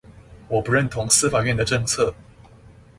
[0.47, 2.15] 我不認同司法院的政策